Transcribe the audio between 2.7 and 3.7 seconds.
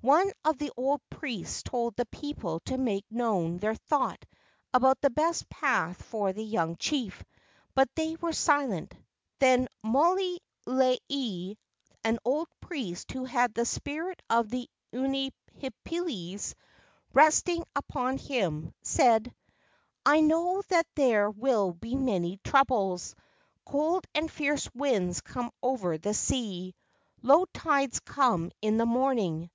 make known